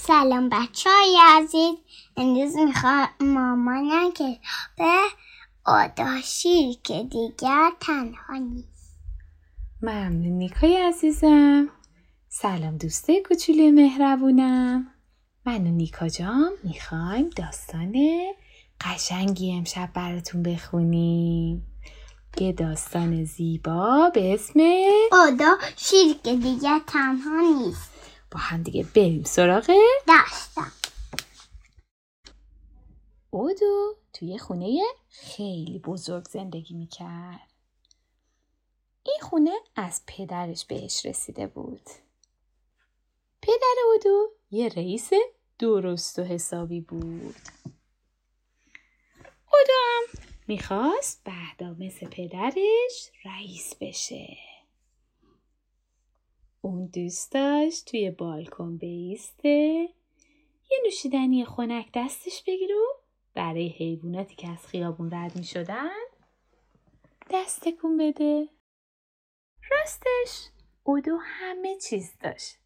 سلام 0.00 0.48
بچه 0.48 0.90
های 0.90 1.18
عزیز. 1.22 1.74
امروز 2.16 2.56
می‌خوام 2.56 3.08
مامانم 3.20 4.12
که 4.12 4.38
به 4.78 4.98
آداشیر 5.64 6.76
که 6.84 7.02
دیگر 7.02 7.70
تنها 7.80 8.36
نیست. 8.36 8.98
ممنون 9.82 10.32
نیکای 10.32 10.76
عزیزم. 10.76 11.68
سلام 12.28 12.76
دوسته 12.76 13.22
کوچولوی 13.28 13.70
مهربونم. 13.70 14.86
من 15.46 15.66
و 15.66 15.70
نیکا 15.70 16.08
جان 16.08 16.50
می‌خوایم 16.64 17.30
داستان 17.36 17.94
قشنگی 18.80 19.56
امشب 19.56 19.90
براتون 19.94 20.42
بخونیم. 20.42 21.66
یه 22.40 22.52
داستان 22.52 23.24
زیبا 23.24 24.10
به 24.14 24.34
اسم 24.34 24.60
آدا 25.12 25.56
شیر 25.76 26.16
که 26.24 26.36
دیگر 26.36 26.80
تنها 26.86 27.40
نیست. 27.40 27.97
با 28.30 28.38
هم 28.40 28.62
دیگه 28.62 28.82
بریم 28.82 29.24
سراغ 29.24 29.70
داستان 30.06 30.72
اودو 33.30 33.96
توی 34.12 34.38
خونه 34.38 34.82
خیلی 35.08 35.78
بزرگ 35.78 36.24
زندگی 36.24 36.74
می‌کرد. 36.74 37.52
این 39.02 39.18
خونه 39.22 39.54
از 39.76 40.02
پدرش 40.06 40.64
بهش 40.64 41.06
رسیده 41.06 41.46
بود. 41.46 41.90
پدر 43.42 43.74
اودو 43.86 44.30
یه 44.50 44.68
رئیس 44.68 45.10
درست 45.58 46.18
و 46.18 46.22
حسابی 46.22 46.80
بود. 46.80 47.36
اودو 49.52 49.72
هم 49.72 50.04
می‌خواست 50.48 51.22
بعدا 51.24 51.76
مثل 51.78 52.06
پدرش 52.06 53.10
رئیس 53.24 53.74
بشه. 53.80 54.47
اون 56.60 56.86
دوست 56.86 57.32
داشت 57.32 57.90
توی 57.90 58.10
بالکن 58.10 58.76
بیسته 58.76 59.88
یه 60.70 60.78
نوشیدنی 60.84 61.44
خنک 61.44 61.90
دستش 61.94 62.42
بگیره 62.46 62.74
و 62.74 62.98
برای 63.34 63.68
حیواناتی 63.68 64.34
که 64.36 64.50
از 64.50 64.66
خیابون 64.66 65.10
رد 65.14 65.36
می 65.36 65.44
شدن 65.44 65.90
دست 67.30 67.60
تکون 67.60 67.96
بده. 67.96 68.48
راستش 69.70 70.48
اودو 70.82 71.18
همه 71.22 71.76
چیز 71.76 72.12
داشت. 72.20 72.58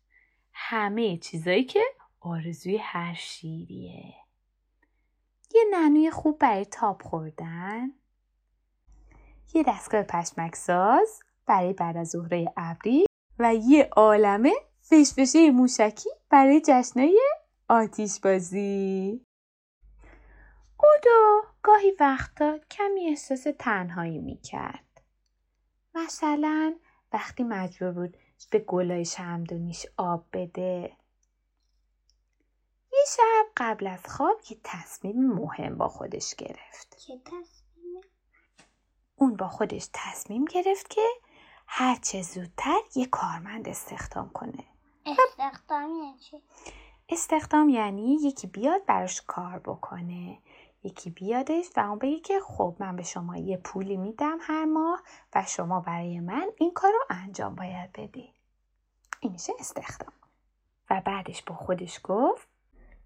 همه 0.53 1.17
چیزایی 1.17 1.65
که 1.65 1.85
آرزوی 2.21 2.77
هر 2.77 3.15
شیریه. 3.15 4.15
یه 5.55 5.65
ننوی 5.71 6.11
خوب 6.11 6.39
برای 6.39 6.65
تاب 6.65 7.03
خوردن. 7.03 7.91
یه 9.55 9.65
دستگاه 9.69 10.03
پشمک 10.03 10.57
ساز 10.57 11.23
برای 11.47 11.73
بعد 11.73 11.97
از 11.97 12.09
ظهره 12.09 12.53
ابری 12.57 13.07
و 13.39 13.55
یه 13.55 13.89
عالمه 13.93 14.53
فشفشه 14.81 15.51
موشکی 15.51 16.11
برای 16.31 16.63
جشنای 16.67 17.21
آتیش 17.69 18.21
بازی. 18.21 19.27
اودو 20.79 21.43
گاهی 21.63 21.93
وقتا 22.01 22.59
کمی 22.71 23.09
احساس 23.09 23.47
تنهایی 23.59 24.19
می‌کرد. 24.19 25.03
مثلا 25.95 26.75
وقتی 27.13 27.43
مجبور 27.43 27.93
بود 27.93 28.17
به 28.51 28.59
گلای 28.59 29.05
شمدونیش 29.05 29.87
آب 29.97 30.27
بده. 30.33 30.97
یه 32.93 33.05
شب 33.17 33.47
قبل 33.57 33.87
از 33.87 34.07
خواب 34.07 34.41
یه 34.51 34.57
تصمیم 34.65 35.27
مهم 35.27 35.79
با 35.79 35.89
خودش 35.89 36.35
گرفت. 36.35 36.97
چه 36.99 37.19
تصمیم؟ 37.25 38.01
اون 39.17 39.37
با 39.37 39.49
خودش 39.49 39.89
تصمیم 39.93 40.45
گرفت 40.45 40.91
که 40.91 41.09
هرچه 41.75 42.23
زودتر 42.23 42.79
یه 42.95 43.07
کارمند 43.07 43.69
استخدام 43.69 44.29
کنه. 44.29 44.65
استخدام 45.07 45.91
یعنی 45.91 46.19
چی؟ 46.19 46.43
استخدام 47.09 47.69
یعنی 47.69 48.15
یکی 48.23 48.47
بیاد 48.47 48.87
براش 48.87 49.23
کار 49.27 49.59
بکنه. 49.59 50.39
یکی 50.83 51.11
بیادش 51.11 51.65
و 51.77 51.81
اون 51.81 51.99
بگه 51.99 52.21
که 52.21 52.41
خب 52.41 52.77
من 52.79 52.97
به 52.97 53.03
شما 53.03 53.37
یه 53.37 53.57
پولی 53.57 53.97
میدم 53.97 54.39
هر 54.41 54.65
ماه 54.65 55.03
و 55.35 55.45
شما 55.45 55.81
برای 55.81 56.21
من 56.21 56.51
این 56.59 56.73
کار 56.73 56.93
رو 56.93 57.05
انجام 57.11 57.55
باید 57.55 57.93
بدی. 57.93 58.33
این 59.21 59.33
میشه 59.33 59.53
استخدام. 59.59 60.13
و 60.91 61.03
بعدش 61.07 61.43
با 61.43 61.55
خودش 61.55 62.01
گفت 62.05 62.49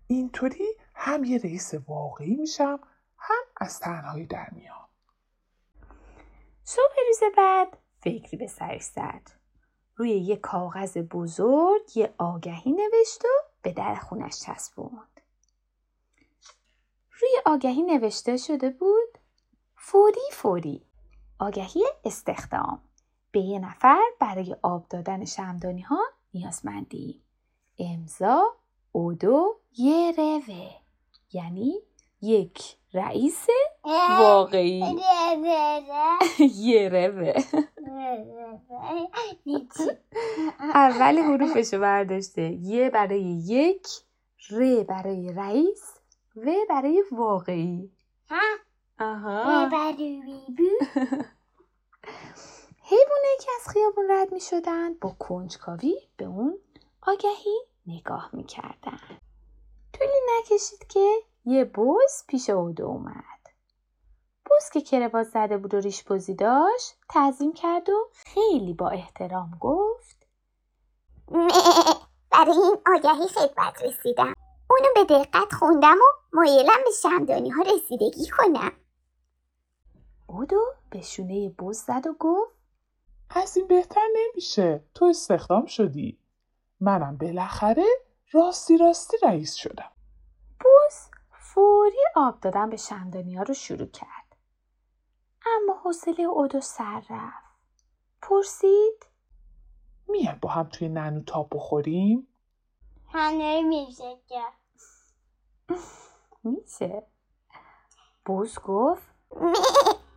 اینطوری 0.07 0.69
هم 0.95 1.25
یه 1.25 1.39
رئیس 1.39 1.75
واقعی 1.89 2.35
میشم 2.35 2.81
هم 3.19 3.45
از 3.57 3.81
تنهایی 3.81 4.27
در 4.27 4.51
میام 4.53 4.89
صبح 6.65 6.95
روز 7.09 7.21
بعد 7.37 7.79
فکری 8.07 8.37
به 8.37 8.47
سرش 8.47 8.83
زد. 8.83 9.31
روی 9.97 10.11
یه 10.11 10.37
کاغذ 10.37 10.99
بزرگ 10.99 11.97
یه 11.97 12.15
آگهی 12.19 12.73
نوشت 12.73 13.25
و 13.25 13.29
به 13.63 13.73
در 13.73 13.95
خونش 13.95 14.41
چسبوند. 14.41 15.21
روی 17.21 17.31
آگهی 17.47 17.83
نوشته 17.83 18.37
شده 18.37 18.71
بود 18.71 19.19
فوری 19.77 20.31
فوری 20.33 20.83
آگهی 21.39 21.85
استخدام 22.05 22.81
به 23.31 23.41
یه 23.41 23.59
نفر 23.59 24.03
برای 24.21 24.57
آب 24.63 24.89
دادن 24.89 25.25
شمدانی 25.25 25.83
ها 25.83 26.01
نیازمندی 26.35 27.23
امضا 27.79 28.57
اودو 28.93 29.61
یه 29.79 30.13
روه 30.17 30.71
یعنی 31.33 31.83
یک 32.23 32.77
رئیس 32.95 33.47
واقعی. 34.21 34.97
یه 36.69 36.89
روه 36.89 37.35
اول 40.61 41.19
حروفش 41.19 41.75
رو 41.75 41.81
برداشته 41.81 42.43
یه 42.43 42.91
برای 42.91 43.23
یک 43.47 43.87
ر 44.51 44.85
برای 44.89 45.33
رئیس 45.33 45.95
و 46.37 46.51
برای 46.69 47.05
واقعی 47.13 47.91
ها؟ 48.31 48.41
آها. 48.99 49.69
حیوانایی 52.89 53.39
که 53.41 53.51
از 53.61 53.69
خیابون 53.69 54.05
رد 54.11 54.33
می 54.33 54.41
شدن 54.41 54.95
با 54.95 55.17
کنجکاوی 55.19 55.95
به 56.17 56.25
اون 56.25 56.59
آگهی 57.03 57.61
نگاه 57.87 58.31
می 58.33 58.45
کردن. 58.45 59.01
طولی 59.93 60.21
نکشید 60.39 60.87
که 60.89 61.11
یه 61.45 61.65
بز 61.65 62.27
پیش 62.29 62.51
اودو 62.51 62.85
اومد. 62.85 63.36
بز 64.57 64.71
که 64.71 64.81
کرواز 64.81 65.31
زده 65.31 65.59
بود 65.59 65.75
و 65.75 65.81
ریش 65.81 66.05
بزی 66.05 66.35
داشت 66.35 66.97
تعظیم 67.09 67.53
کرد 67.53 67.89
و 67.89 68.09
خیلی 68.13 68.75
با 68.75 68.89
احترام 68.89 69.51
گفت 69.61 70.27
برای 72.33 72.57
این 72.57 72.77
آگهی 72.87 73.29
خدمت 73.29 73.83
رسیدم. 73.83 74.33
اونو 74.71 74.89
به 74.95 75.05
دقت 75.05 75.53
خوندم 75.53 75.95
و 75.97 76.37
مایلم 76.37 76.85
به 76.85 76.91
شمدانی 77.03 77.51
ها 77.51 77.63
رسیدگی 77.63 78.29
کنم. 78.29 78.73
اودو 80.27 80.61
به 80.91 81.01
شونه 81.03 81.49
بز 81.49 81.79
زد 81.79 82.07
و 82.07 82.13
گفت 82.21 82.57
از 83.31 83.57
این 83.57 83.67
بهتر 83.67 84.09
نمیشه. 84.17 84.85
تو 84.95 85.05
استخدام 85.05 85.67
شدی. 85.67 86.19
منم 86.81 87.17
بالاخره 87.17 87.87
راستی 88.33 88.79
راستی 88.79 89.17
رئیس 89.23 89.55
شدم. 89.55 89.91
بز 90.61 91.11
فوری 91.39 92.05
آب 92.17 92.41
دادن 92.41 92.71
به 92.71 92.77
شمدانی 92.77 93.35
ها 93.35 93.43
رو 93.43 93.55
شروع 93.55 93.87
کرد. 93.87 94.26
حوصله 95.87 96.25
اودو 96.25 96.61
سر 96.61 97.03
رفت. 97.11 97.47
پرسید؟ 98.23 99.07
میایم 100.09 100.39
با 100.43 100.49
هم 100.49 100.69
توی 100.69 100.89
ننو 100.89 101.21
تاب 101.21 101.49
بخوریم؟ 101.53 102.29
هم 103.09 103.69
میشه 103.69 104.19
که. 104.29 104.43
میشه. 106.45 107.07
بز 108.27 108.59
گفت؟ 108.59 109.03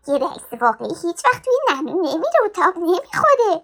یه 0.07 0.18
رئیس 0.18 0.62
واقعی 0.62 0.94
هیچ 1.03 1.25
وقت 1.25 1.46
توی 1.46 1.53
ننو 1.69 2.01
نمیره 2.01 2.40
و 2.46 2.50
تاب 2.56 2.78
نمی‌خوره 2.78 3.63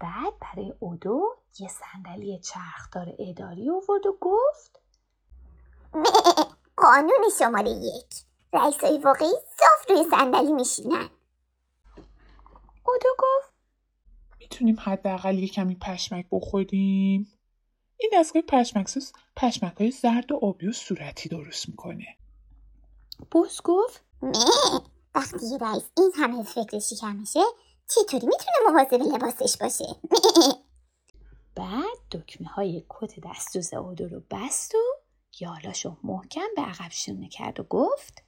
بعد 0.00 0.32
برای 0.40 0.74
اودو 0.78 1.36
یه 1.58 1.68
صندلی 1.68 2.38
چرخدار 2.38 3.14
اداری 3.18 3.70
آورد 3.70 4.06
و 4.06 4.18
گفت؟ 4.20 4.80
قانون 6.76 7.30
شماره 7.38 7.70
یک. 7.70 8.24
رئیس 8.54 8.76
های 8.84 8.98
واقعی 8.98 9.32
صاف 9.58 9.90
روی 9.90 10.04
صندلی 10.10 10.52
میشینن. 10.52 11.08
اودو 12.86 13.08
گفت 13.18 13.54
می‌تونیم 14.40 14.76
حداقل 14.80 15.38
یه 15.38 15.48
کمی 15.48 15.74
پشمک 15.74 16.26
بخوریم. 16.32 17.38
این 17.96 18.10
دستگاه 18.12 18.42
پشمک 18.42 18.88
ساز 18.88 19.12
پشمک 19.36 19.76
های 19.76 19.90
زرد 19.90 20.32
و 20.32 20.36
آبی 20.42 20.68
و 20.68 20.72
صورتی 20.72 21.28
درست 21.28 21.68
می‌کنه. 21.68 22.06
بز 23.32 23.60
گفت 23.64 24.04
نه 24.22 24.80
وقتی 25.14 25.46
یه 25.46 25.58
رئیس 25.58 25.84
این 25.96 26.12
همه 26.14 26.42
فکر 26.42 26.78
شکمشه 26.78 27.40
چطوری 27.88 28.26
می‌تونه 28.26 28.70
مواظب 28.70 29.14
لباسش 29.14 29.56
باشه؟ 29.56 29.84
بعد 31.54 31.98
دکمه 32.12 32.48
های 32.48 32.84
کت 32.88 33.20
دستوز 33.24 33.74
اودو 33.74 34.08
رو 34.08 34.22
بست 34.30 34.74
و 34.74 34.78
یالاشو 35.40 35.96
محکم 36.02 36.46
به 36.56 36.62
عقب 36.62 36.90
شونه 36.90 37.28
کرد 37.28 37.60
و 37.60 37.62
گفت 37.62 38.23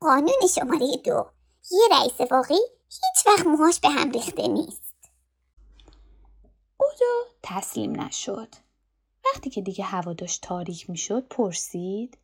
قانون 0.00 0.46
شماره 0.54 0.96
دو. 1.04 1.26
یه 1.70 1.88
رئیس 1.90 2.30
واقعی 2.30 2.60
هیچ 2.88 3.26
وقت 3.26 3.46
موهاش 3.46 3.80
به 3.80 3.88
هم 3.88 4.10
ریخته 4.10 4.48
نیست. 4.48 4.94
اودو 6.76 7.30
تسلیم 7.42 8.00
نشد. 8.00 8.54
وقتی 9.24 9.50
که 9.50 9.60
دیگه 9.60 9.84
هوا 9.84 10.12
داشت 10.12 10.42
تاریک 10.42 10.90
می‌شد 10.90 11.28
پرسید. 11.28 12.18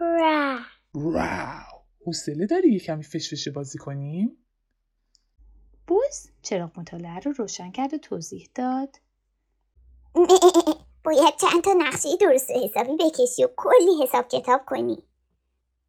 را. 0.00 0.58
واو. 0.94 1.82
حوصله 2.06 2.46
داری 2.46 2.72
یه 2.72 2.78
کمی 2.78 3.02
فشفشه 3.02 3.50
بازی 3.50 3.78
کنیم؟ 3.78 4.36
بوز 5.86 6.28
چراغ 6.42 6.78
مطالعه 6.78 7.18
رو 7.18 7.32
روشن 7.32 7.70
کرد 7.70 7.94
و 7.94 7.98
توضیح 7.98 8.48
داد. 8.54 8.96
باید 11.04 11.36
چند 11.36 11.64
تا 11.64 11.72
نقشه 11.78 12.16
درست 12.16 12.50
و 12.50 12.52
حسابی 12.52 12.96
بکشی 12.96 13.44
و 13.44 13.48
کلی 13.56 14.02
حساب 14.02 14.28
کتاب 14.28 14.60
کنی. 14.66 15.02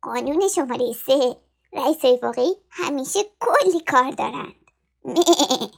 قانون 0.04 0.48
شماره 0.56 0.94
سه 0.94 1.38
رئیس 1.74 2.06
واقعی 2.24 2.56
همیشه 2.70 3.20
کلی 3.40 3.80
کار 3.88 4.12
دارند 4.12 4.56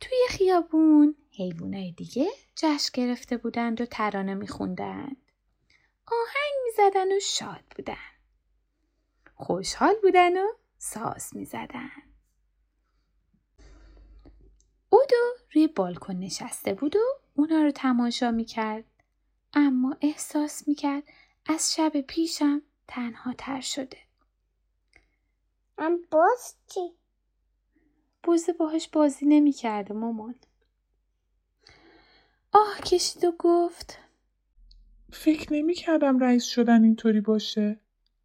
توی 0.00 0.18
خیابون 0.28 1.16
حیوانای 1.30 1.92
دیگه 1.92 2.28
جشن 2.56 2.90
گرفته 2.94 3.36
بودند 3.36 3.80
و 3.80 3.86
ترانه 3.86 4.34
میخوندند. 4.34 5.16
آهنگ 6.06 6.54
می‌زدن 6.64 7.16
و 7.16 7.20
شاد 7.20 7.64
بودن. 7.76 7.96
خوشحال 9.34 9.94
بودن 10.02 10.36
و 10.36 10.46
ساز 10.78 11.36
می‌زدن. 11.36 11.90
اودو 14.90 15.36
روی 15.54 15.66
بالکن 15.66 16.14
نشسته 16.14 16.74
بود 16.74 16.96
و 16.96 17.00
اونا 17.34 17.62
رو 17.62 17.70
تماشا 17.70 18.30
می‌کرد. 18.30 18.84
اما 19.54 19.96
احساس 20.00 20.68
می‌کرد 20.68 21.02
از 21.46 21.74
شب 21.74 22.00
پیشم 22.00 22.62
تنها 22.88 23.34
تر 23.38 23.60
شده. 23.60 23.98
من 25.78 25.98
باز 26.10 26.56
چی؟ 26.66 26.92
بوزه 28.22 28.52
باهاش 28.52 28.88
بازی 28.88 29.26
نمی‌کرده 29.26 29.94
مامان. 29.94 30.34
آه 32.52 32.80
کشید 32.80 33.24
و 33.24 33.32
گفت 33.38 33.98
فکر 35.12 35.52
نمی 35.52 35.74
کردم 35.74 36.18
رئیس 36.18 36.44
شدن 36.44 36.84
اینطوری 36.84 37.20
باشه 37.20 37.80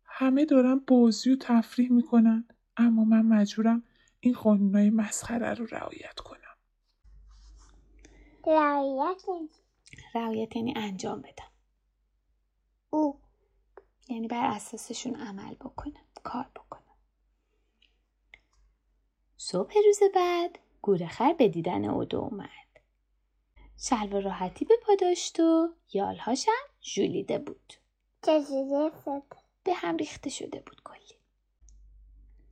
همه 0.05 0.45
دارن 0.45 0.79
بازی 0.79 1.31
و 1.31 1.35
تفریح 1.35 1.91
می‌کنن 1.91 2.47
اما 2.77 3.03
من 3.03 3.21
مجبورم 3.21 3.83
این 4.19 4.33
قانونای 4.33 4.89
مسخره 4.89 5.53
رو 5.53 5.65
رعایت 5.65 6.19
کنم 6.19 6.57
رعایت 8.47 9.21
رعایت 10.15 10.55
یعنی 10.55 10.73
انجام 10.77 11.21
بدم. 11.21 11.51
او. 12.89 13.19
یعنی 14.09 14.27
بر 14.27 14.45
اساسشون 14.45 15.15
عمل 15.15 15.53
بکنم 15.53 16.05
کار 16.23 16.51
بکنم 16.55 16.81
صبح 19.37 19.73
روز 19.85 19.99
بعد 20.15 20.59
گورخر 20.81 21.33
به 21.33 21.47
دیدن 21.47 21.85
اودو 21.85 22.17
اومد. 22.19 22.49
شلوار 23.77 24.21
راحتی 24.21 24.65
به 24.65 24.73
پا 24.83 24.95
داشت 24.95 25.39
و 25.39 25.69
یالهاشم 25.93 26.51
ژولیده 26.81 27.39
بود. 27.39 27.73
به 29.63 29.73
هم 29.73 29.97
ریخته 29.97 30.29
شده 30.29 30.59
بود 30.59 30.81
کلی. 30.83 31.19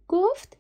گفت 0.08 0.58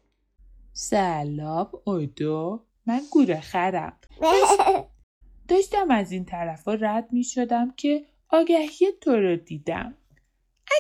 سلام 0.73 1.69
اودو 1.85 2.65
من 2.85 3.01
گوره 3.11 3.41
خرم. 3.41 3.99
داشتم 5.49 5.91
از 5.91 6.11
این 6.11 6.25
طرفا 6.25 6.73
رد 6.73 7.13
می 7.13 7.23
شدم 7.23 7.71
که 7.71 8.05
آگهی 8.29 8.91
تو 9.01 9.11
رو 9.11 9.35
دیدم 9.35 9.97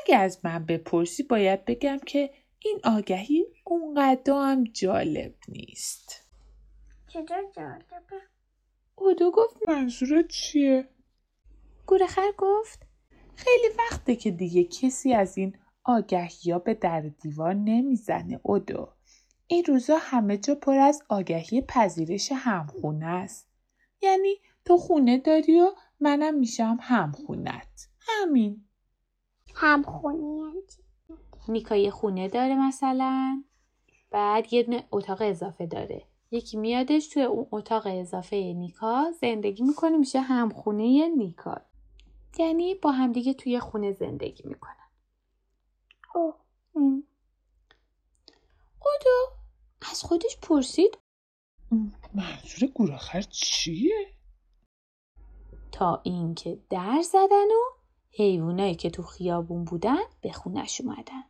اگه 0.01 0.17
از 0.17 0.39
من 0.43 0.65
بپرسی 0.65 1.23
باید 1.23 1.65
بگم 1.65 1.97
که 2.05 2.33
این 2.59 2.79
آگهی 2.83 3.45
اونقدر 3.63 4.33
هم 4.33 4.63
جالب 4.63 5.33
نیست 5.47 6.29
چطور 7.07 7.43
جالبه 7.55 8.21
اودو 8.95 9.31
گفت 9.31 9.69
منظورت 9.69 10.27
چیه؟ 10.27 10.87
گورخر 11.85 12.31
گفت 12.37 12.79
خیلی 13.35 13.67
وقته 13.79 14.15
که 14.15 14.31
دیگه 14.31 14.63
کسی 14.63 15.13
از 15.13 15.37
این 15.37 15.57
آگهی 15.83 16.51
ها 16.51 16.59
به 16.59 16.73
در 16.73 17.01
دیوار 17.01 17.53
نمی‌زنه 17.53 18.39
اودو. 18.43 18.89
این 19.47 19.65
روزا 19.65 19.97
همه 19.99 20.37
جا 20.37 20.55
پر 20.55 20.77
از 20.77 21.03
آگهی 21.09 21.61
پذیرش 21.61 22.31
همخونه 22.31 23.05
است. 23.05 23.54
یعنی 24.01 24.35
تو 24.65 24.77
خونه 24.77 25.17
داری 25.17 25.61
و 25.61 25.71
منم 25.99 26.35
میشم 26.35 26.77
همخونت. 26.81 27.89
همین. 27.99 28.65
همخونی 29.55 30.37
یعنی؟ 30.37 30.61
نیکا 31.47 31.75
یه 31.75 31.91
خونه 31.91 32.27
داره 32.27 32.55
مثلا 32.55 33.43
بعد 34.11 34.53
یه 34.53 34.63
دونه 34.63 34.87
اتاق 34.91 35.21
اضافه 35.21 35.65
داره 35.65 36.03
یکی 36.31 36.57
میادش 36.57 37.07
توی 37.07 37.23
اون 37.23 37.47
اتاق 37.51 37.83
اضافه 37.87 38.35
نیکا 38.35 39.11
زندگی 39.21 39.63
می‌کنه 39.63 39.97
میشه 39.97 40.19
همخونه 40.19 41.09
نیکا 41.09 41.61
یعنی 42.37 42.75
با 42.75 42.91
همدیگه 42.91 43.33
توی 43.33 43.59
خونه 43.59 43.91
زندگی 43.91 44.43
می‌کنن 44.47 44.89
اوه. 46.15 46.35
ام. 46.75 47.03
اودو 48.85 49.35
از 49.91 50.03
خودش 50.03 50.37
پرسید 50.41 50.97
منظور 52.13 52.69
گوراخر 52.69 53.21
چیه؟ 53.21 54.15
تا 55.71 56.01
اینکه 56.03 56.59
در 56.69 57.01
زدن 57.01 57.47
و 57.47 57.75
حیوانایی 58.09 58.75
که 58.75 58.89
تو 58.89 59.03
خیابون 59.03 59.65
بودن 59.65 60.03
به 60.21 60.31
خونش 60.31 60.81
اومدن 60.81 61.23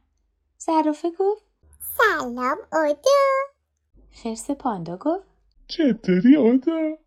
زرافه 0.57 1.11
گفت 1.19 1.43
سلام 1.79 2.57
اودو 2.73 3.09
خرس 4.11 4.51
پاندا 4.51 4.97
گفت 4.97 5.27
چطوری 5.67 6.35
اودو؟ 6.35 6.97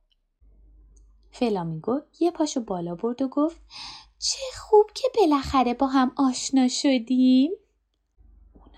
فلامینگو 1.30 2.00
یه 2.20 2.30
پاشو 2.30 2.60
بالا 2.60 2.94
برد 2.94 3.22
و 3.22 3.28
گفت 3.28 3.60
چه 4.18 4.38
خوب 4.60 4.90
که 4.94 5.08
بالاخره 5.16 5.74
با 5.74 5.86
هم 5.86 6.12
آشنا 6.16 6.68
شدیم 6.68 7.52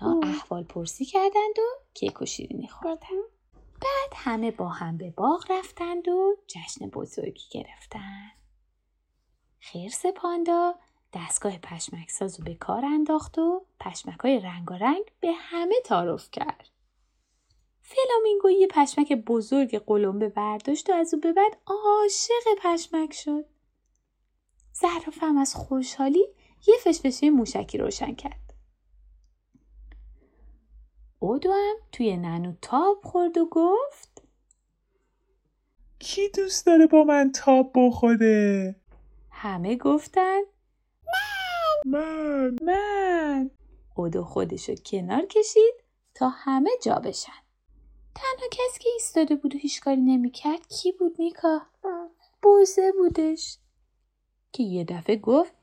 اونا. 0.01 0.27
احوال 0.27 0.63
پرسی 0.63 1.05
کردند 1.05 1.59
و 1.59 1.83
کیک 1.93 2.21
و 2.21 2.25
شیرینی 2.25 2.67
خوردن 2.67 3.21
بعد 3.81 4.13
همه 4.15 4.51
با 4.51 4.69
هم 4.69 4.97
به 4.97 5.09
باغ 5.09 5.45
رفتند 5.49 6.07
و 6.07 6.35
جشن 6.47 6.89
بزرگی 6.89 7.43
گرفتن 7.51 8.31
خرس 9.59 10.05
پاندا 10.05 10.75
دستگاه 11.13 11.57
پشمک 11.57 12.11
ساز 12.11 12.39
رو 12.39 12.45
به 12.45 12.55
کار 12.55 12.85
انداخت 12.85 13.37
و 13.37 13.65
پشمک 13.79 14.19
های 14.19 14.39
رنگارنگ 14.39 15.03
به 15.19 15.31
همه 15.31 15.75
تعارف 15.85 16.31
کرد 16.31 16.69
فلامینگو 17.81 18.49
یه 18.49 18.67
پشمک 18.67 19.13
بزرگ 19.13 19.77
قلمبه 19.85 20.29
برداشت 20.29 20.89
و 20.89 20.93
از 20.93 21.13
او 21.13 21.19
به 21.19 21.33
بعد 21.33 21.57
عاشق 21.65 22.59
پشمک 22.63 23.13
شد. 23.13 23.45
زرافه 24.73 25.39
از 25.39 25.55
خوشحالی 25.55 26.27
یه 26.67 26.75
فشفشه 26.83 27.29
موشکی 27.29 27.77
روشن 27.77 28.15
کرد. 28.15 28.50
اودو 31.23 31.51
هم 31.51 31.75
توی 31.91 32.17
ننو 32.17 32.53
تاب 32.61 33.01
خورد 33.03 33.37
و 33.37 33.45
گفت 33.45 34.21
کی 35.99 36.29
دوست 36.29 36.65
داره 36.65 36.87
با 36.87 37.03
من 37.03 37.31
تاب 37.31 37.71
بخوره؟ 37.75 38.75
همه 39.31 39.75
گفتن 39.75 40.39
من 41.85 42.55
من 42.61 43.51
اودو 43.95 44.23
خودشو 44.23 44.75
کنار 44.75 45.25
کشید 45.25 45.73
تا 46.13 46.29
همه 46.29 46.69
جا 46.83 46.95
بشن. 46.95 47.41
تنها 48.15 48.47
کسی 48.51 48.79
که 48.79 48.89
ایستاده 48.89 49.35
بود 49.35 49.55
و 49.55 49.57
هیچ 49.57 49.81
کاری 49.81 50.01
نمی‌کرد 50.01 50.67
کی 50.67 50.91
بود 50.91 51.15
نیکا؟ 51.19 51.61
بوزه 52.41 52.91
بودش 52.91 53.57
که 54.51 54.63
یه 54.63 54.83
دفعه 54.83 55.15
گفت 55.15 55.53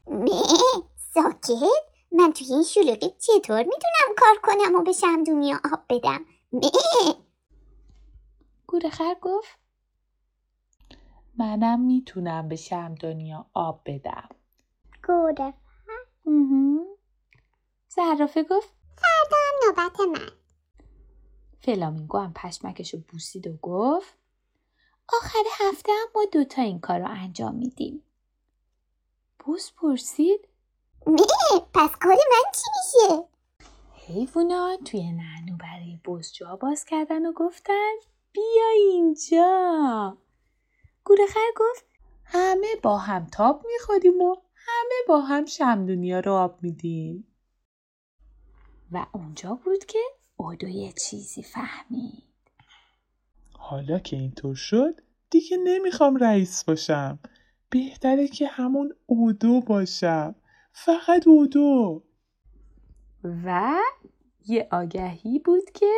ساکت 1.15 1.98
من 2.12 2.33
توی 2.33 2.47
این 2.50 2.62
شلوغی 2.62 3.11
چطور 3.19 3.62
می‌تونم 3.62 4.15
کار 4.17 4.38
کنم 4.43 4.75
و 4.75 4.83
به 4.83 4.93
شمدونی 4.93 5.55
آب 5.55 5.85
بدم 5.88 6.25
مه 6.53 6.71
گورخر 8.67 9.17
گفت 9.23 9.59
منم 11.38 11.81
می‌تونم 11.81 12.49
به 12.49 12.57
شمدانیا 12.57 13.47
آب 13.55 13.83
بدم. 13.87 14.29
گوره. 15.07 15.55
زرافه 17.88 18.43
گفت 18.43 18.69
هم 19.03 19.67
نوبت 19.67 20.00
من 20.00 20.31
فلامینگو 21.61 22.19
هم 22.19 22.33
پشمکش 22.33 22.95
رو 22.95 23.00
بوسید 23.00 23.47
و 23.47 23.57
گفت 23.62 24.15
آخر 25.09 25.45
هفته 25.61 25.93
هم 25.93 26.09
ما 26.15 26.25
دوتا 26.33 26.62
این 26.62 26.81
کار 26.81 26.99
رو 26.99 27.09
انجام 27.09 27.55
میدیم. 27.55 28.03
بوس 29.38 29.73
پرسید 29.73 30.48
پس 31.75 31.91
کار 32.00 32.12
من 32.12 32.53
چی 32.55 32.71
میشه 32.77 33.25
حیوونا 33.95 34.77
توی 34.85 35.12
نعنو 35.12 35.57
برای 35.61 36.00
بوس 36.05 36.33
جا 36.33 36.57
باز 36.57 36.85
کردن 36.85 37.27
و 37.27 37.33
گفتن 37.33 37.95
بیا 38.33 38.69
اینجا. 38.77 40.19
گورخر 41.05 41.50
گفت 41.57 41.85
همه 42.25 42.67
با 42.83 42.99
هم 42.99 43.27
تاب 43.27 43.67
می‌خوریم 43.73 44.23
و 44.23 44.37
همه 44.55 44.95
با 45.09 45.21
هم 45.21 45.47
شمدونیا 45.47 46.21
رو 46.21 46.33
آب 46.33 46.59
میدیم. 46.62 47.27
و 48.93 49.07
اونجا 49.12 49.55
بود 49.65 49.85
که 49.85 49.99
اودو 50.37 50.69
یه 50.69 50.93
چیزی 50.93 51.43
فهمید. 51.43 52.23
حالا 53.59 53.99
که 53.99 54.17
اینطور 54.17 54.55
شد 54.55 55.00
دیگه 55.31 55.57
نمی‌خوام 55.57 56.17
رئیس 56.17 56.65
باشم 56.65 57.19
بهتره 57.71 58.29
که 58.29 58.47
همون 58.47 58.95
اودو 59.07 59.61
باشم 59.61 60.35
فقط 60.85 61.27
اودو 61.27 62.03
و 63.25 63.77
یه 64.47 64.69
آگهی 64.73 65.39
بود 65.39 65.71
که 65.75 65.95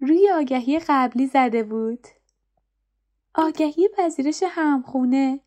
روی 0.00 0.30
آگهی 0.30 0.78
قبلی 0.88 1.26
زده 1.26 1.62
بود. 1.62 2.06
آگهی 3.34 3.88
پذیرش 3.96 4.42
همخونه. 4.48 5.40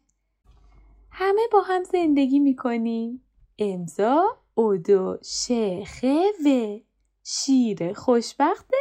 همه 1.12 1.42
با 1.52 1.62
هم 1.62 1.84
زندگی 1.84 2.40
می‌کنیم. 2.40 3.24
امضا 3.60 4.38
اودو 4.56 5.18
شیخه 5.24 6.24
و 6.46 6.80
شیر 7.24 7.94
خوشبخت 7.94 8.72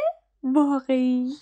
واقعی. 0.43 1.33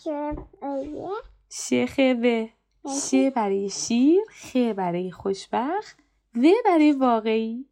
شیخه 1.50 2.14
و 2.14 2.48
ش 2.90 3.16
برای 3.36 3.70
شیر 3.70 4.22
خ 4.30 4.56
برای 4.56 5.12
خوشبخت. 5.12 6.09
و 6.36 6.42
برای 6.66 6.92
واقعی. 6.92 7.66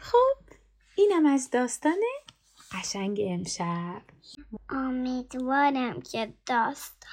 خب 0.00 0.54
اینم 0.96 1.26
از 1.26 1.50
داستان 1.50 1.98
قشنگ 2.72 3.20
امشب. 3.26 4.02
امیدوارم 4.70 6.02
که 6.02 6.34
داستان 6.46 7.10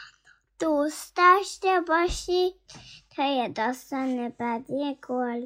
دوست 0.60 1.16
داشته 1.16 1.82
باشی 1.88 2.56
تا 3.10 3.36
یه 3.36 3.50
داستان 3.50 4.30
بعدی 4.30 4.98
گل 5.08 5.46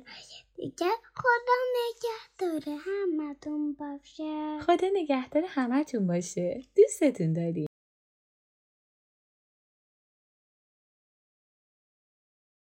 دیگه. 0.56 0.92
خدا 1.16 1.58
نگهداره 1.78 2.78
همتون 2.78 3.74
باشه. 3.74 4.60
خدا 4.60 4.88
نگهدار 4.94 5.44
همتون 5.48 6.08
باشه. 6.08 6.62
دوستتون 6.76 7.34
داریم. 7.34 7.67